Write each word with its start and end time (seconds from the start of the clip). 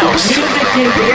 House. 0.00 1.09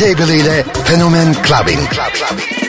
Çeybeli'yle 0.00 0.64
Fenomen 0.84 1.32
Clubbing. 1.32 1.78
Club, 1.78 2.14
clubbing. 2.14 2.59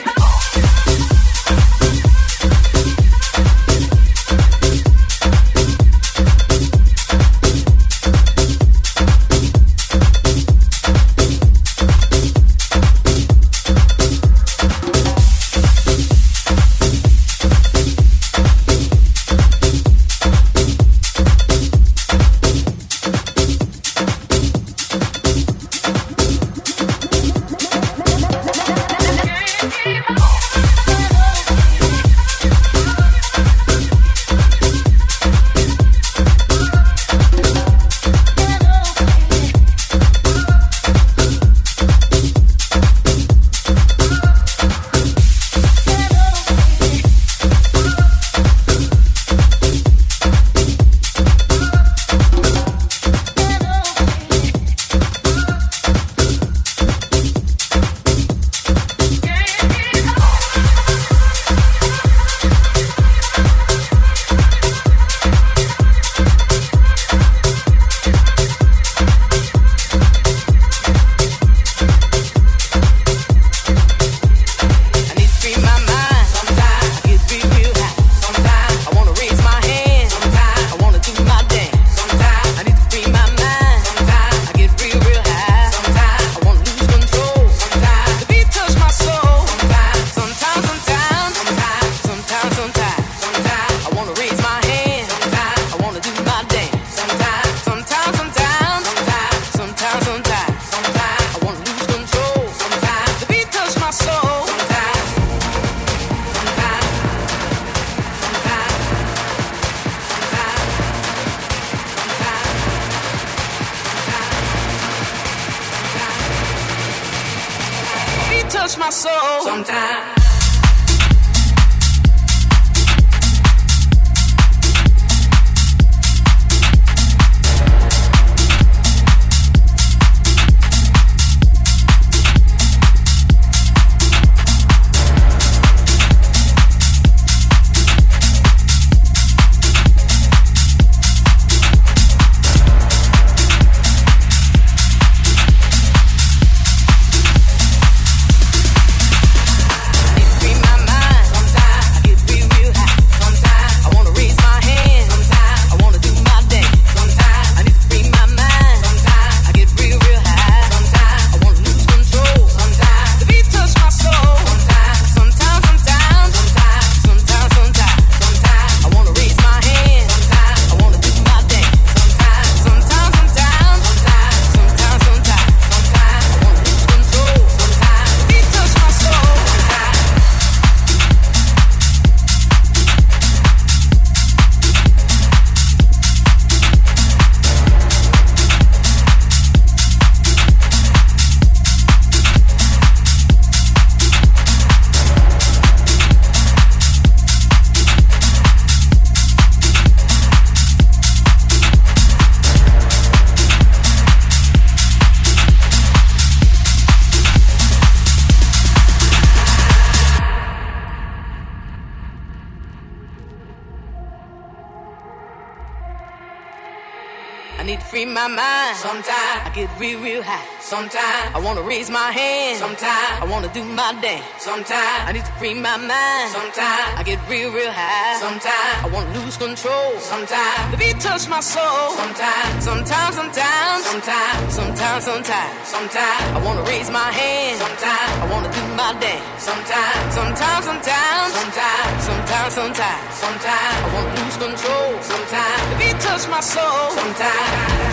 Get 219.62 219.78
real, 219.78 220.00
real 220.02 220.22
high. 220.22 220.42
Sometimes 220.58 221.30
I 221.36 221.38
wanna 221.38 221.62
raise 221.62 221.88
my 221.88 222.10
hand. 222.10 222.58
Sometimes 222.58 223.14
I 223.22 223.26
wanna 223.30 223.46
do 223.54 223.62
my 223.62 223.94
dance. 224.02 224.26
Sometimes 224.42 225.00
I 225.06 225.12
need 225.14 225.24
to 225.24 225.34
free 225.38 225.54
my 225.54 225.76
mind. 225.76 226.34
Sometimes 226.34 226.98
I 226.98 227.02
get 227.06 227.20
real, 227.30 227.52
real 227.54 227.70
high. 227.70 228.18
Sometimes 228.18 228.74
I 228.82 228.88
wanna 228.90 229.14
lose 229.18 229.36
control. 229.36 229.90
Sometimes 230.02 230.62
the 230.72 230.78
beat 230.82 230.98
touch 230.98 231.28
my 231.28 231.38
soul. 231.38 231.94
Sometimes, 231.94 232.64
sometimes, 232.64 233.14
sometimes, 233.14 233.80
sometimes, 233.86 234.50
sometimes, 234.50 235.02
sometimes, 235.04 235.54
sometimes 235.74 236.22
I 236.36 236.38
wanna 236.42 236.64
raise 236.66 236.90
my 236.90 237.10
hand. 237.14 237.54
Sometimes 237.62 238.12
I 238.18 238.26
wanna 238.32 238.50
do 238.50 238.64
my 238.74 238.90
dance. 238.98 239.46
Sometimes, 239.46 240.10
sometimes, 240.18 240.62
sometimes, 240.70 241.30
sometimes, 241.38 241.98
sometimes, 242.08 242.52
sometimes, 242.58 243.10
sometimes 243.14 243.78
I 243.86 243.88
wanna 243.94 244.12
lose 244.18 244.36
control. 244.42 244.90
Sometimes 245.06 245.62
the 245.70 245.76
beat 245.78 245.98
touch 246.02 246.24
my 246.26 246.42
soul. 246.42 246.90
Sometimes, 246.98 247.46
sometimes, 247.46 247.91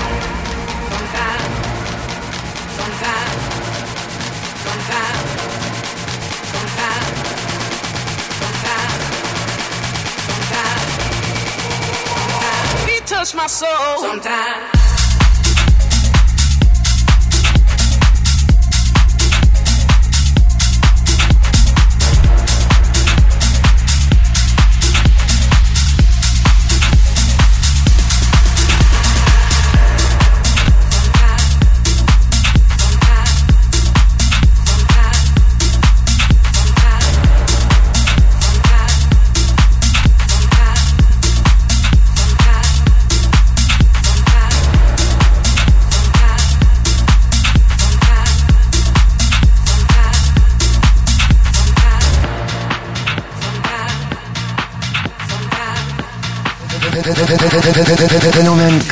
touch 13.19 13.35
my 13.35 13.47
soul. 13.47 13.97
Sometimes. 13.97 14.78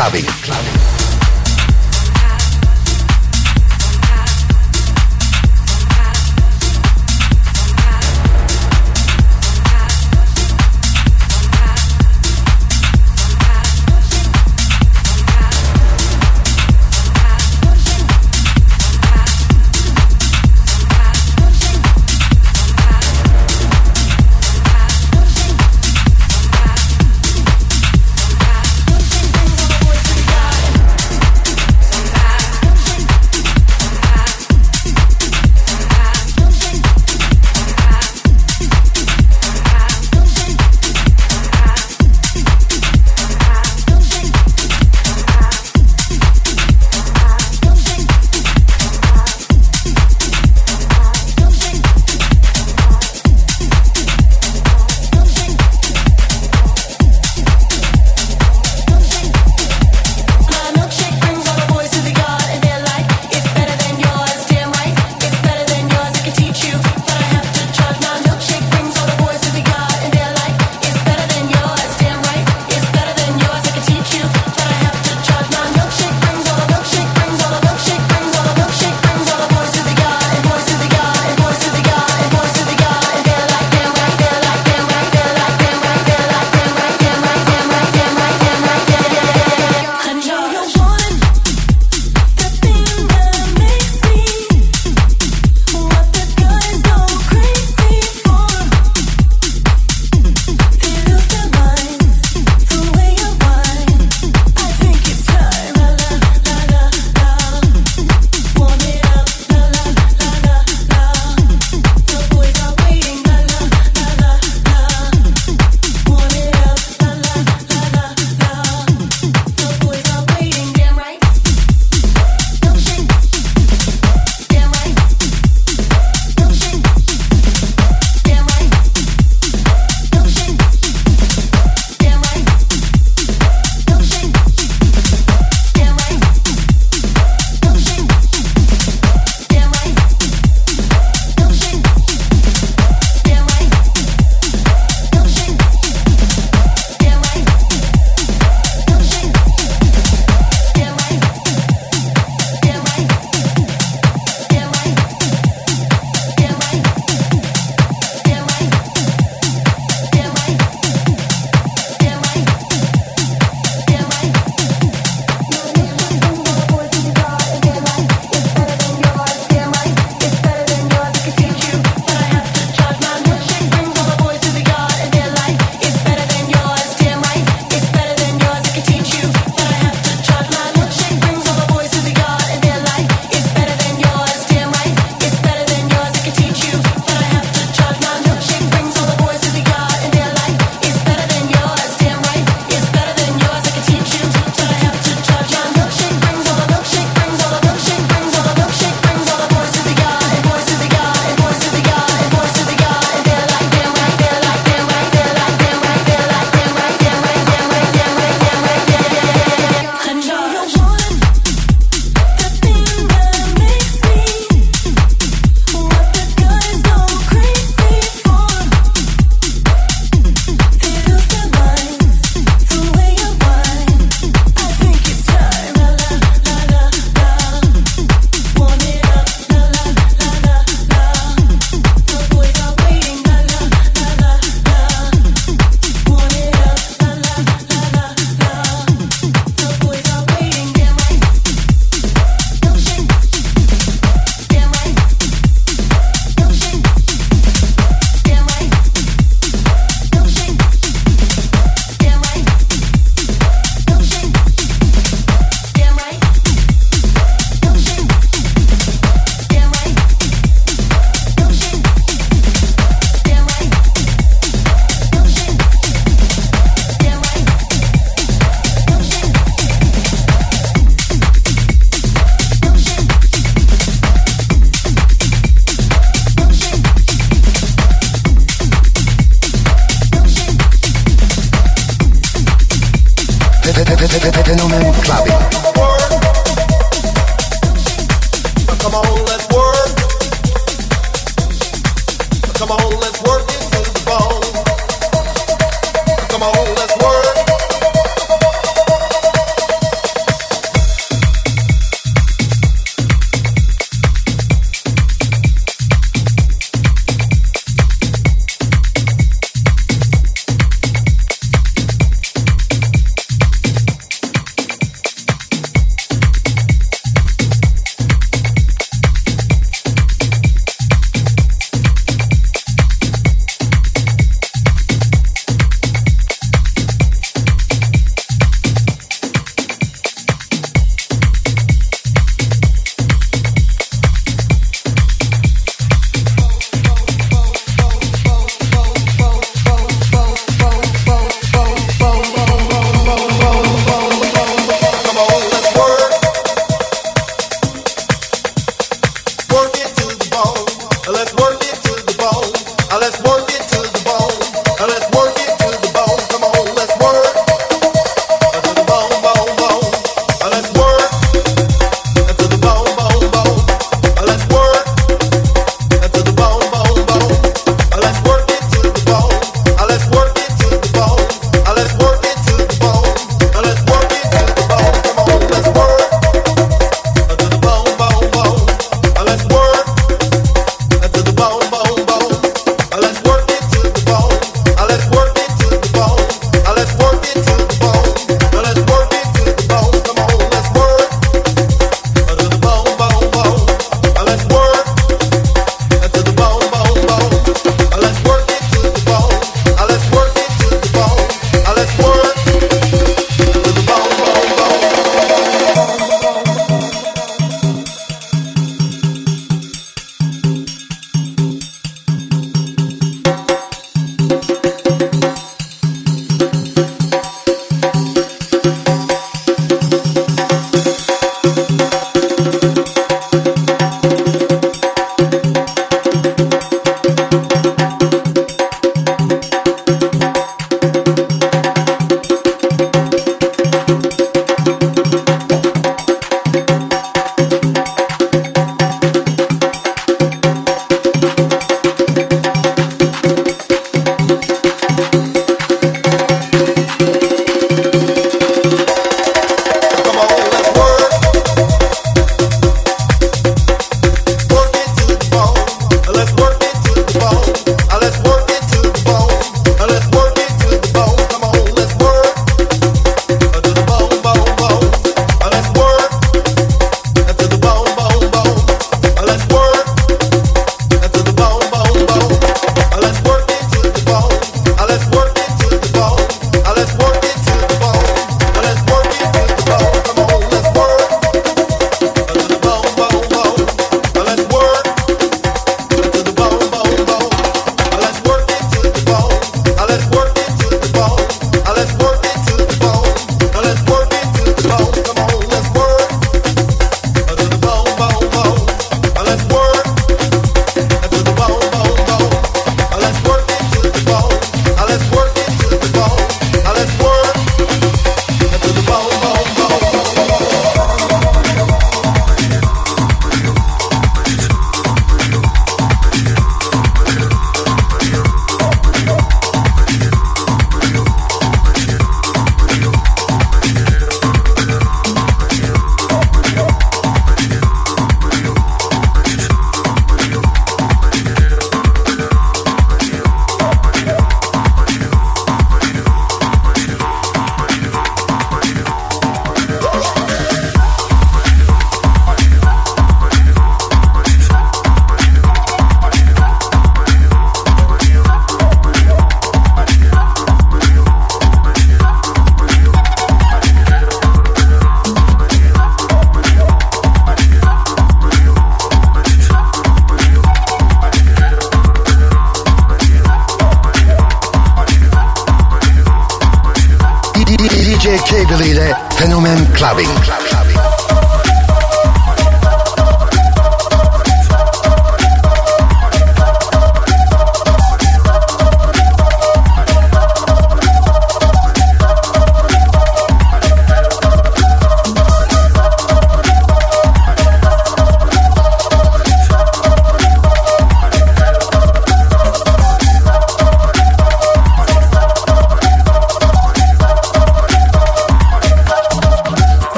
Fenomen 0.00 0.24
Clubbing. 0.40 0.69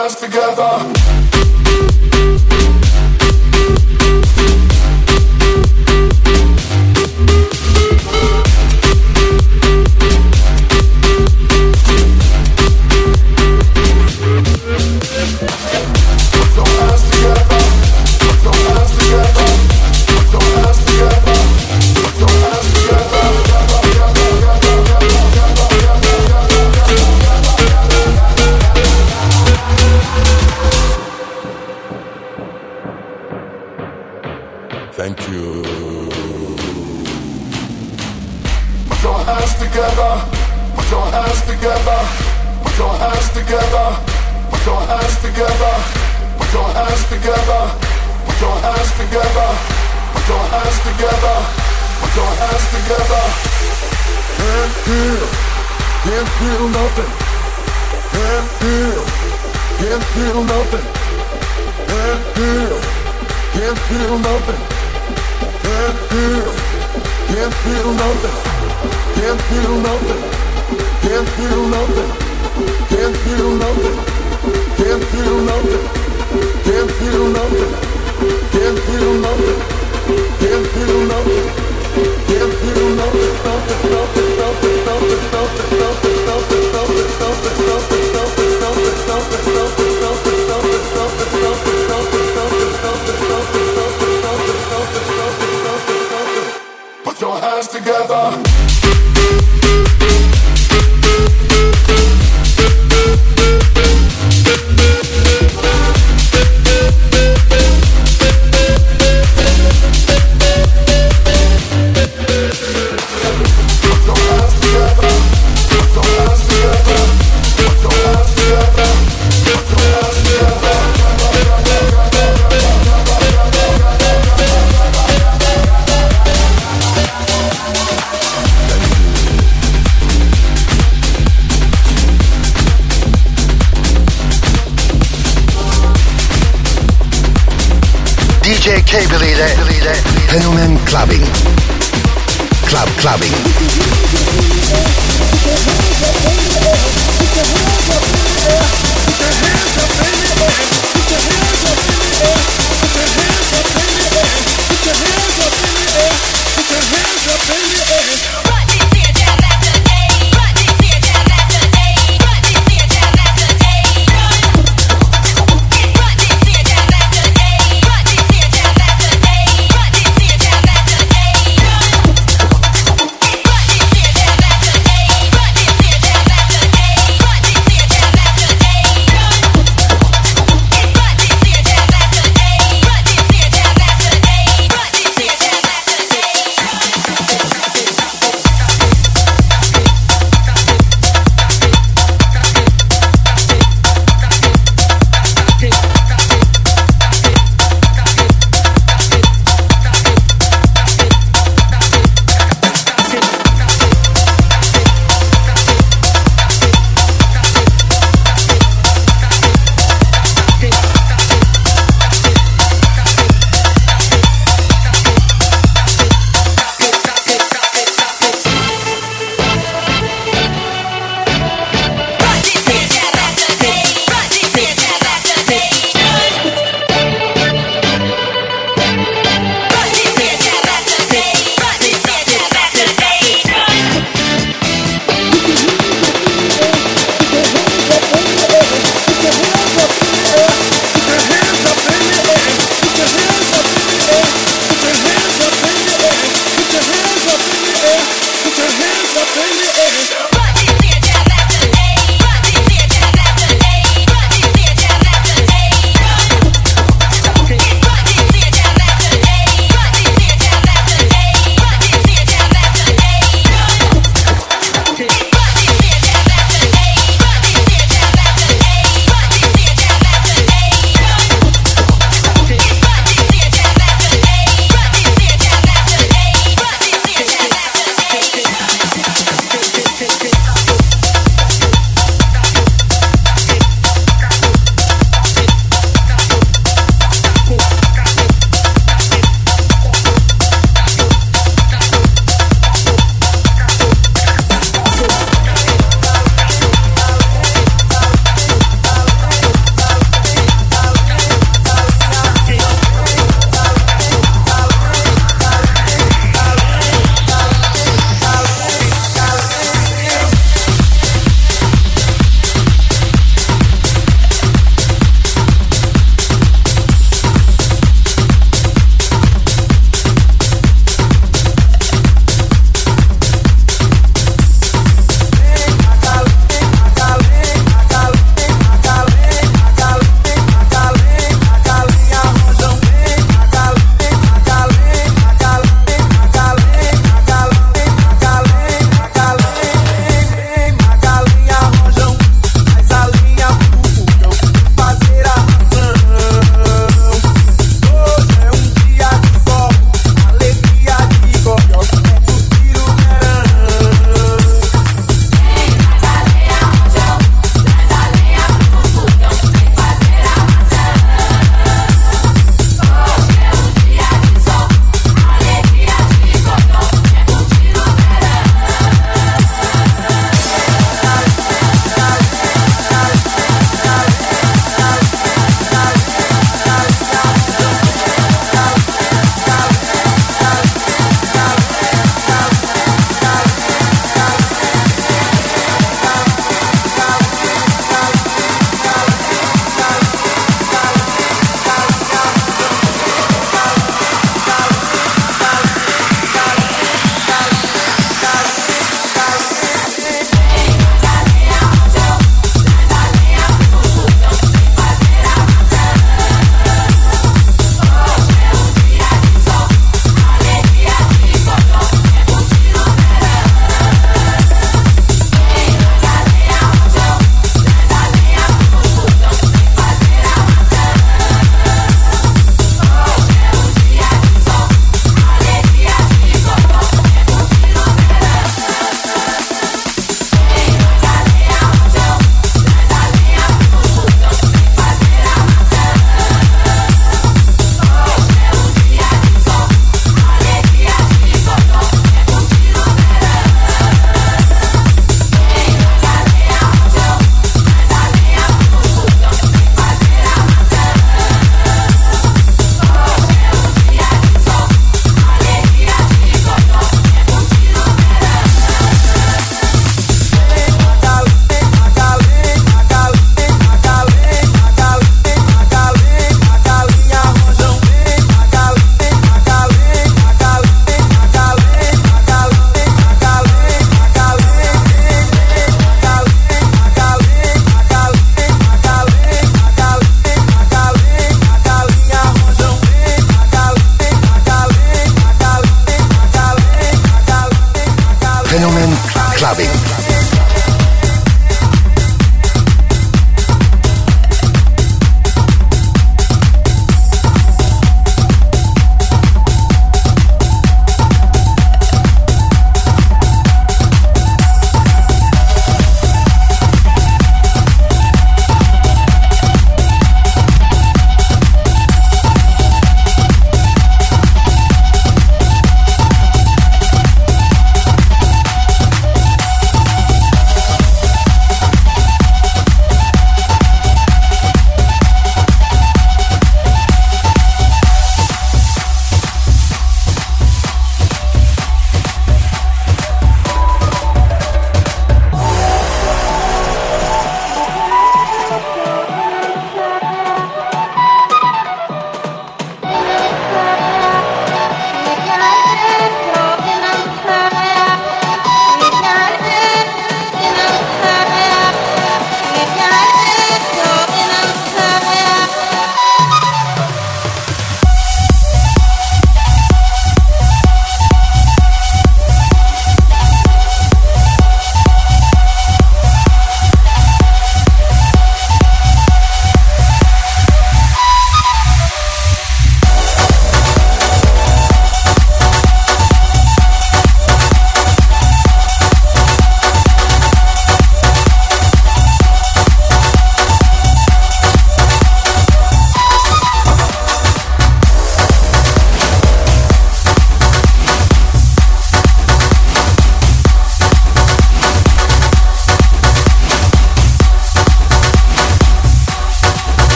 Cable 0.00 1.09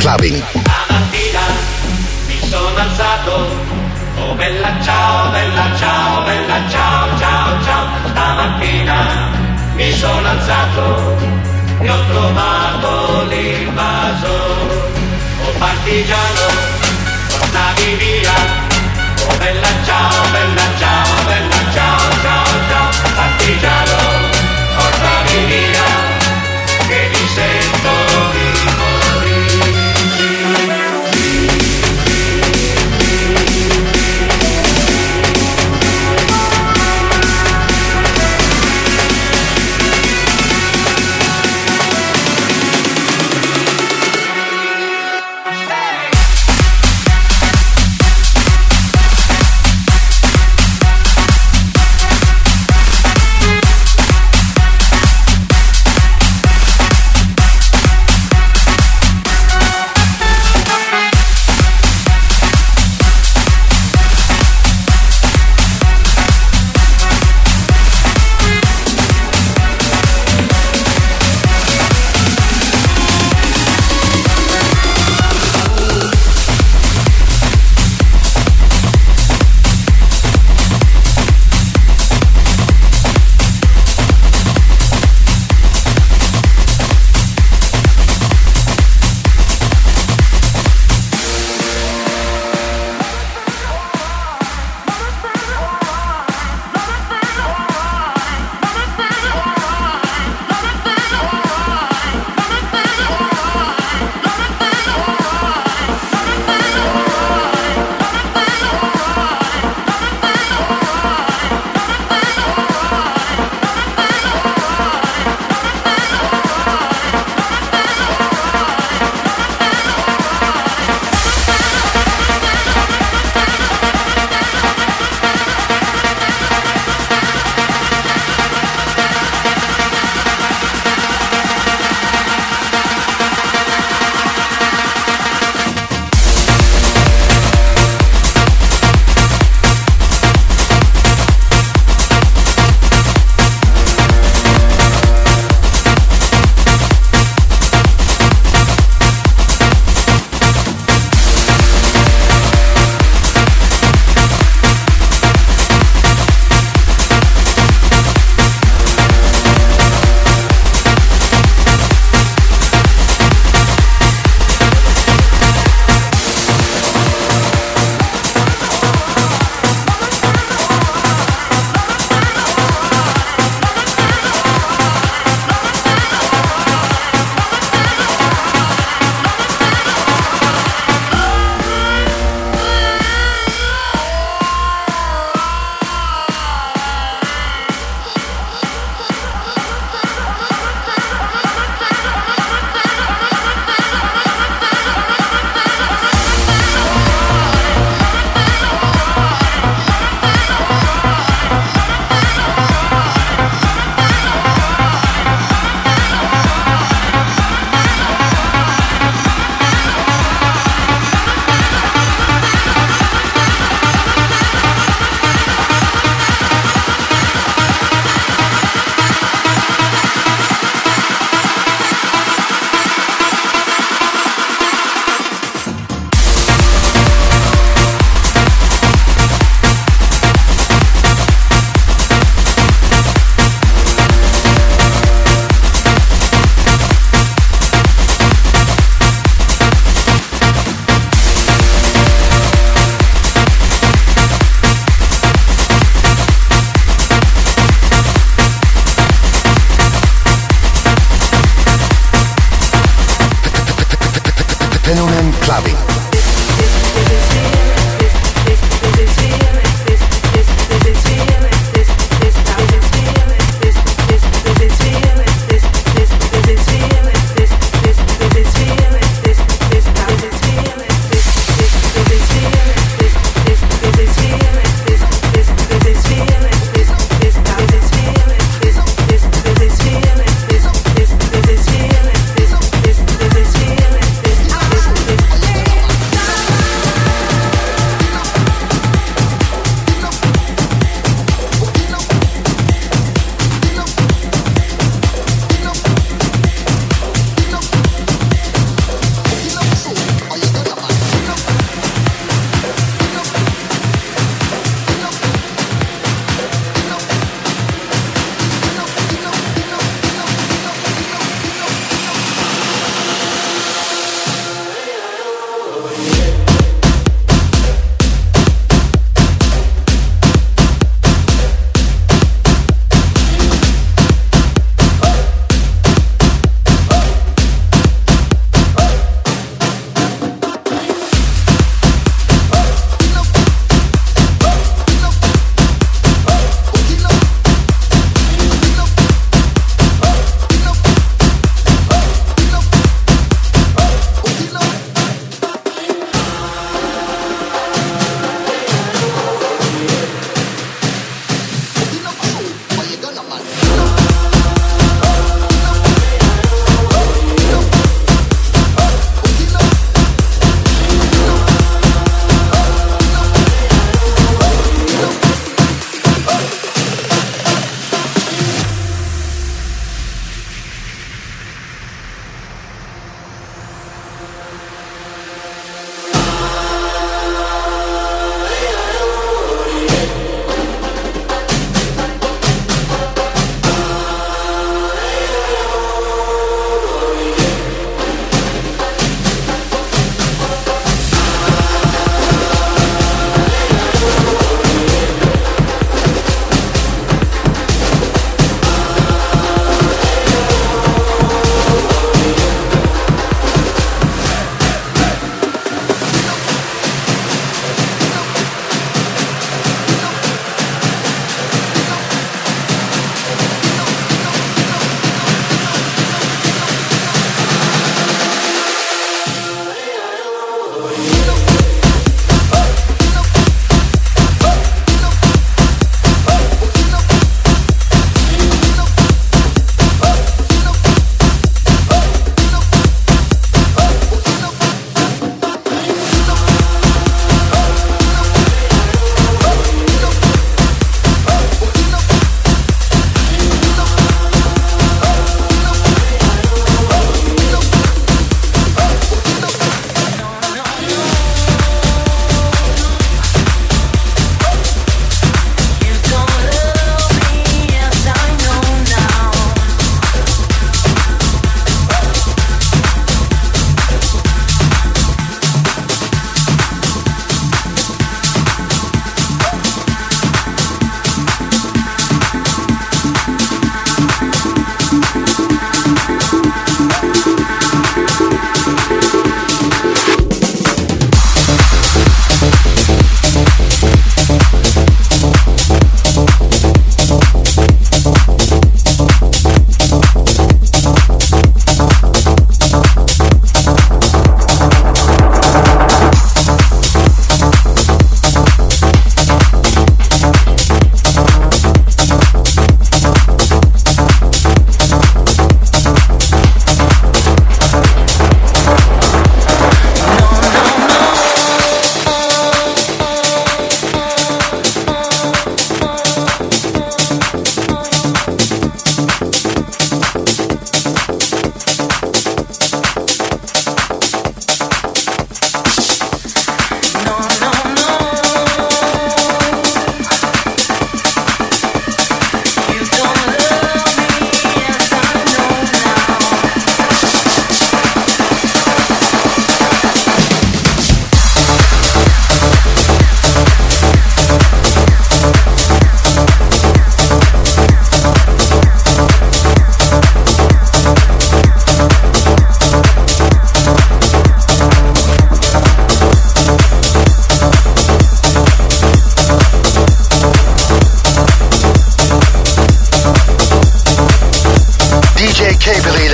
Clubbing. 0.00 0.42
Stamattina 0.48 1.40
mi 2.26 2.40
sono 2.48 2.74
alzato, 2.74 3.50
oh 4.16 4.34
bella 4.34 4.72
ciao, 4.82 5.30
bella 5.30 5.76
ciao, 5.76 6.22
bella 6.22 6.68
ciao, 6.70 7.18
ciao, 7.18 7.62
ciao. 7.62 7.86
Stamattina 8.08 8.96
mi 9.74 9.92
sono 9.92 10.26
alzato 10.26 11.18
e 11.82 11.90
ho 11.90 12.04
trovato 12.06 13.24
l'invasor. 13.28 14.88
Oh 15.44 15.52
partigiano, 15.58 16.46
portami 17.28 17.94
via, 17.96 18.34
oh 19.28 19.36
bella 19.36 19.68
ciao, 19.84 20.30
bella 20.32 20.66
ciao, 20.78 21.24
bella 21.26 21.72
ciao, 21.74 22.00
ciao, 22.22 22.44
ciao. 22.70 22.88
Partigiano, 23.14 23.89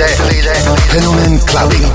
Fenomen 0.07 1.37
Clubbing. 1.39 1.91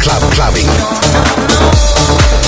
Club 0.00 0.32
Clubbing. 0.32 2.39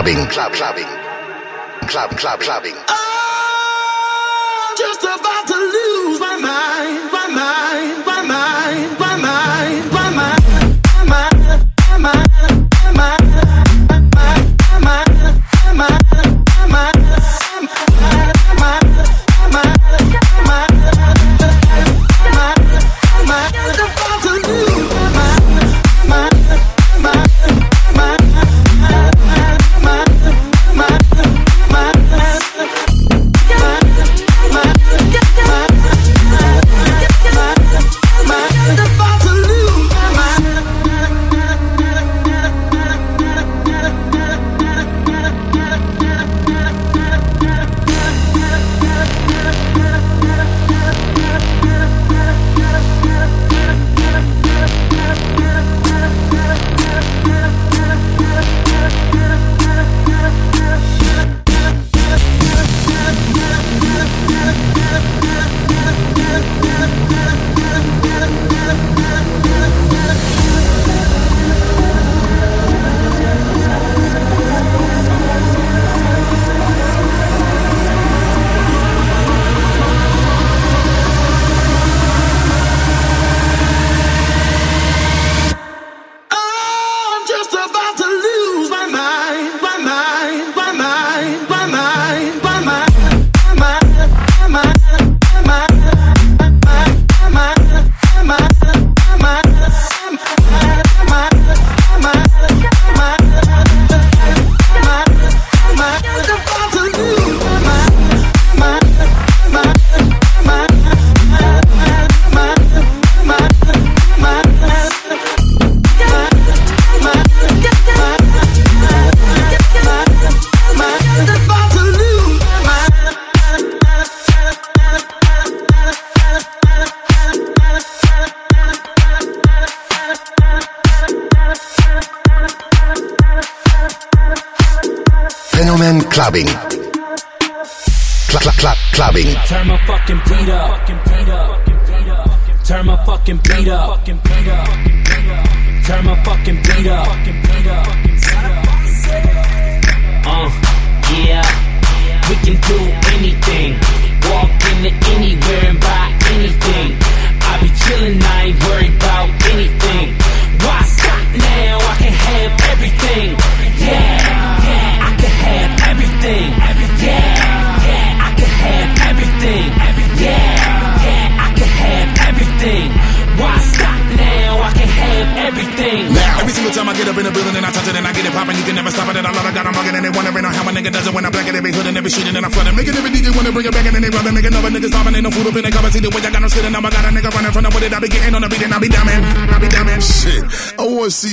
Clubbing. 0.00 0.26
Club 0.28 0.52
Clubbing. 0.54 0.86
Club 1.86 2.10
Club 2.16 2.40
Clubbing. 2.40 2.89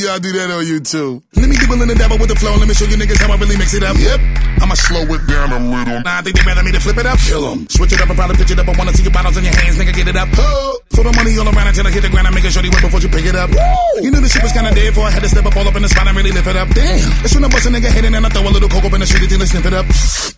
Y'all 0.07 0.23
do 0.23 0.31
that 0.31 0.47
on 0.47 0.63
YouTube. 0.63 1.19
Let 1.35 1.51
me 1.51 1.59
dibble 1.59 1.83
in 1.83 1.91
the 1.91 1.95
dabble 1.99 2.15
with 2.15 2.31
the 2.31 2.39
flow, 2.39 2.55
let 2.55 2.63
me 2.63 2.73
show 2.73 2.87
you 2.87 2.95
niggas 2.95 3.19
how 3.19 3.27
I 3.27 3.35
really 3.35 3.59
mix 3.59 3.75
it 3.75 3.83
up. 3.83 3.99
Yep, 3.99 4.19
I'ma 4.63 4.75
slow 4.79 5.03
it 5.03 5.21
down 5.27 5.51
a 5.51 5.59
little. 5.59 5.99
Nah, 6.07 6.19
I 6.19 6.21
think 6.23 6.39
they 6.39 6.47
better 6.47 6.63
me 6.63 6.71
to 6.71 6.79
flip 6.79 6.95
it 6.95 7.05
up. 7.05 7.19
Kill 7.19 7.43
'em. 7.43 7.67
Switch 7.67 7.91
it 7.91 7.99
up 7.99 8.07
and 8.07 8.15
probably 8.15 8.39
pitch 8.39 8.55
it 8.55 8.59
up. 8.59 8.71
I 8.71 8.73
wanna 8.79 8.95
see 8.95 9.03
your 9.03 9.11
bottles 9.11 9.35
in 9.35 9.43
your 9.43 9.51
hands, 9.51 9.75
nigga, 9.75 9.91
get 9.91 10.07
it 10.07 10.15
up. 10.15 10.31
Oh. 10.39 10.79
Throw 10.95 11.03
the 11.03 11.11
money 11.11 11.35
all 11.35 11.43
around 11.43 11.67
until 11.67 11.85
I 11.85 11.91
hit 11.91 12.07
the 12.07 12.09
ground. 12.09 12.27
I'm 12.27 12.33
making 12.33 12.51
sure 12.55 12.63
they 12.63 12.71
wait 12.71 12.81
before 12.81 13.03
you 13.03 13.11
pick 13.11 13.25
it 13.27 13.35
up. 13.35 13.51
Woo. 13.51 13.99
You 13.99 14.09
knew 14.09 14.23
the 14.23 14.31
shit 14.31 14.41
was 14.41 14.55
kinda 14.55 14.71
dead, 14.71 14.95
for 14.95 15.03
I 15.03 15.11
had 15.11 15.23
to 15.27 15.29
step 15.29 15.45
up 15.45 15.55
all 15.59 15.67
up 15.67 15.75
in 15.75 15.83
the 15.83 15.89
spot 15.91 16.07
and 16.07 16.15
really 16.15 16.31
lift 16.31 16.47
it 16.47 16.55
up. 16.55 16.69
Damn. 16.71 17.25
It's 17.27 17.35
when 17.35 17.43
I 17.43 17.49
bust 17.51 17.67
a 17.67 17.69
nigga 17.69 17.91
head 17.91 18.05
and 18.07 18.15
I 18.15 18.29
throw 18.29 18.47
a 18.47 18.53
little 18.55 18.69
coke 18.69 18.85
up 18.87 18.93
in 18.95 19.01
the 19.03 19.07
street 19.07 19.27
until 19.27 19.39
they 19.43 19.45
sniff 19.45 19.65
it 19.65 19.75
up. 19.75 19.85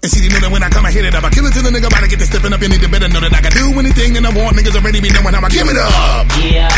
And 0.02 0.10
see, 0.10 0.26
they 0.26 0.34
know 0.34 0.40
that 0.42 0.52
when 0.52 0.64
I 0.66 0.70
come, 0.74 0.86
I 0.86 0.92
hit 0.92 1.06
it 1.06 1.14
up. 1.14 1.24
I 1.24 1.30
kill 1.30 1.46
it 1.46 1.54
till 1.54 1.62
the 1.62 1.70
nigga 1.70 1.88
about 1.94 2.02
to 2.02 2.10
get 2.10 2.20
to 2.20 2.26
stepping 2.26 2.54
up. 2.54 2.62
You 2.62 2.70
need 2.74 2.82
to 2.82 2.90
better 2.90 3.08
know 3.08 3.22
that 3.22 3.34
I 3.38 3.42
can 3.46 3.54
do 3.54 3.78
anything 3.78 4.14
that 4.18 4.26
I 4.26 4.32
want. 4.34 4.58
Niggas 4.58 4.74
already 4.74 5.00
be 5.00 5.14
knowing 5.14 5.34
how 5.38 5.46
I 5.46 5.50
give 5.50 5.70
it 5.70 5.78
up. 5.78 6.26
Yeah, 6.42 6.74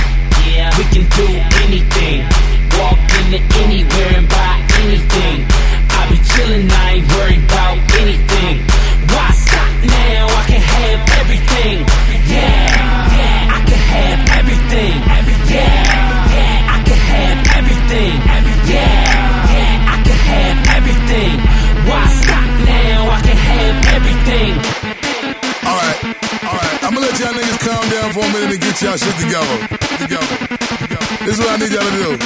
yeah, 0.51 0.69
we 0.75 0.83
can 0.91 1.05
do 1.15 1.25
anything. 1.63 2.60
Walk 2.79 2.99
into 3.19 3.39
anywhere 3.63 4.11
and 4.17 4.27
buy 4.29 4.55
anything. 4.81 5.45
I 5.89 6.01
be 6.09 6.17
chillin', 6.31 6.71
I 6.71 6.91
ain't 6.95 7.07
worried 7.13 7.43
about 7.43 7.77
anything. 8.01 8.55
Why 9.11 9.29
stop 9.31 9.71
now? 9.83 10.27
I 10.27 10.43
can 10.47 10.61
have 10.61 11.01
everything. 11.21 11.77
Yeah, 12.27 12.67
yeah, 13.19 13.57
I 13.57 13.59
can 13.69 13.81
have 13.95 14.19
everything. 14.39 14.95
Yeah, 15.51 15.83
yeah, 16.35 16.75
I 16.75 16.79
can 16.87 16.99
have 17.13 17.39
everything. 17.59 18.13
Yeah, 18.71 19.03
yeah, 19.55 19.93
I 19.93 19.97
can 20.05 20.19
have 20.31 20.57
everything. 20.77 21.35
Why 21.89 22.03
stop 22.23 22.49
now? 22.65 23.09
I 23.09 23.19
can 23.21 23.37
have 23.37 23.77
everything. 23.95 24.80
Let 27.11 27.19
y'all 27.19 27.33
niggas 27.33 27.59
calm 27.59 27.89
down 27.89 28.13
for 28.13 28.19
a 28.21 28.31
minute 28.31 28.51
and 28.51 28.61
get 28.61 28.81
y'all 28.81 28.95
shit 28.95 29.13
together. 29.17 29.67
Together. 29.99 31.25
This 31.25 31.37
is 31.37 31.39
what 31.39 31.49
I 31.49 31.57
need 31.57 31.71
y'all 31.73 31.83
to 31.83 31.91
do. 31.91 32.17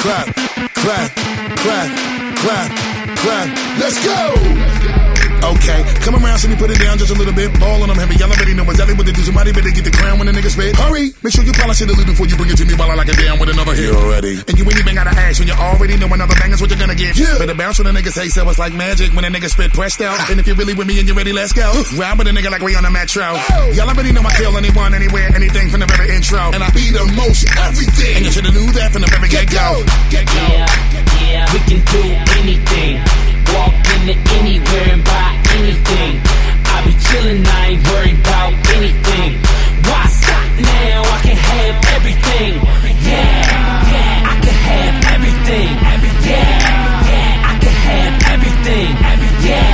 Clap, 0.00 0.34
clap, 0.72 1.14
clap, 1.58 2.36
clap, 2.38 3.18
clap. 3.18 3.78
Let's 3.78 4.02
go! 4.02 5.07
Okay, 5.38 5.80
come 6.02 6.18
around, 6.18 6.38
see 6.38 6.48
me 6.48 6.56
put 6.56 6.70
it 6.70 6.78
down 6.78 6.98
just 6.98 7.10
a 7.10 7.18
little 7.18 7.32
bit. 7.32 7.52
Ball 7.60 7.82
on 7.82 7.88
them 7.88 7.96
heavy, 7.98 8.16
y'all 8.16 8.30
already 8.30 8.54
know 8.54 8.66
exactly 8.66 8.94
what 8.94 9.06
to 9.06 9.12
do. 9.12 9.22
Somebody 9.22 9.52
better 9.52 9.70
get 9.70 9.84
the 9.84 9.94
crown 9.94 10.18
when 10.18 10.26
the 10.26 10.34
nigga 10.34 10.50
spit. 10.50 10.74
Hurry, 10.76 11.14
make 11.22 11.32
sure 11.32 11.44
you 11.44 11.52
polish 11.54 11.80
it 11.80 11.88
a 11.88 11.94
little 11.94 12.04
before 12.04 12.26
you 12.26 12.36
bring 12.36 12.50
it 12.50 12.58
to 12.58 12.64
me 12.66 12.74
while 12.74 12.90
I 12.90 12.94
like 12.94 13.08
it 13.08 13.16
down 13.16 13.38
with 13.38 13.48
another 13.48 13.74
hit. 13.74 13.88
You 13.88 13.94
already. 13.94 14.42
And 14.42 14.54
you 14.58 14.64
ain't 14.64 14.78
even 14.78 14.94
gotta 14.94 15.14
ask 15.14 15.38
when 15.38 15.48
you 15.48 15.54
already 15.54 15.96
know 15.96 16.10
another 16.10 16.34
bang 16.36 16.52
is 16.52 16.60
what 16.60 16.70
you're 16.70 16.78
gonna 16.78 16.98
get. 16.98 17.16
Yeah. 17.16 17.38
Better 17.38 17.54
bounce 17.54 17.78
when 17.78 17.86
the 17.86 17.94
nigga 17.94 18.10
say 18.10 18.28
so. 18.28 18.48
It's 18.50 18.58
like 18.58 18.74
magic 18.74 19.14
when 19.14 19.24
a 19.24 19.30
nigga 19.30 19.48
spit 19.48 19.72
pressed 19.72 20.00
out. 20.00 20.18
Ah. 20.18 20.30
and 20.30 20.40
if 20.40 20.46
you're 20.46 20.56
really 20.56 20.74
with 20.74 20.86
me 20.86 20.98
and 20.98 21.06
you're 21.06 21.16
ready, 21.16 21.32
let's 21.32 21.52
go. 21.52 21.70
Ride 21.96 22.18
with 22.18 22.26
a 22.28 22.34
nigga 22.34 22.50
like 22.50 22.62
we 22.62 22.74
on 22.74 22.84
a 22.84 22.90
metro. 22.90 23.38
Y'all 23.72 23.88
already 23.88 24.12
know 24.12 24.22
I 24.22 24.34
kill 24.34 24.56
anyone, 24.56 24.94
anywhere, 24.94 25.30
anything 25.34 25.70
from 25.70 25.80
the 25.80 25.86
very 25.86 26.14
intro. 26.14 26.50
And 26.50 26.62
I 26.62 26.70
be 26.70 26.90
the 26.90 27.06
most 27.14 27.46
everything. 27.62 28.16
And 28.16 28.24
you 28.26 28.32
should've 28.32 28.54
knew 28.54 28.72
that 28.74 28.92
from 28.92 29.02
the 29.02 29.08
very 29.08 29.28
get 29.28 29.48
go. 29.50 29.84
Get 30.10 30.26
go. 30.26 30.44
Yeah, 30.50 30.66
yeah, 31.30 31.52
we 31.54 31.60
can 31.62 31.80
do 31.86 32.02
anything. 32.42 33.27
Walk 33.54 33.74
into 33.94 34.14
anywhere 34.38 34.88
and 34.92 35.04
buy 35.04 35.30
anything. 35.56 36.20
I 36.64 36.76
be 36.84 36.92
chillin', 37.06 37.46
I 37.46 37.66
ain't 37.72 37.82
worried 37.88 38.18
about 38.20 38.52
anything. 38.76 39.30
Why 39.88 40.04
stop 40.06 40.48
now? 40.60 41.02
I 41.02 41.18
can 41.26 41.36
have 41.36 41.76
everything. 41.96 42.52
Yeah, 43.08 43.24
yeah, 43.92 44.32
I 44.32 44.34
can 44.44 44.56
have 44.70 44.96
everything. 45.14 45.70
Yeah, 46.28 46.50
yeah, 47.08 47.50
I 47.50 47.54
can 47.62 47.74
have 47.88 48.14
everything. 48.34 48.88
Yeah, 49.48 49.70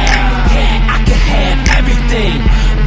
yeah, 0.54 0.94
I 0.94 0.98
can 1.04 1.20
have 1.34 1.58
everything. 1.78 2.36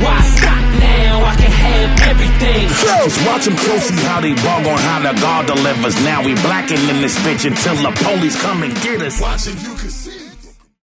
Why 0.03 0.17
stop 0.39 0.63
now? 0.79 1.25
I 1.25 1.35
can 1.35 1.51
have 1.51 1.91
everything. 2.11 2.63
Just 2.69 3.17
watch 3.27 3.45
them 3.45 3.57
closely 3.57 4.03
how 4.03 4.21
they 4.21 4.33
bug 4.33 4.65
on 4.65 4.79
how 4.79 4.99
the 5.03 5.13
God 5.19 5.47
delivers. 5.47 5.95
Now 6.03 6.23
we 6.23 6.33
blacking 6.35 6.79
in 6.88 7.01
this 7.01 7.17
bitch 7.25 7.45
until 7.45 7.75
the 7.75 7.91
police 8.03 8.39
come 8.41 8.63
and 8.63 8.73
get 8.81 9.01
us. 9.01 9.19
Watching 9.19 9.57
you 9.59 9.75